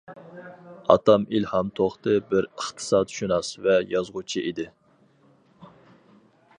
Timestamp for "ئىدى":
4.51-4.67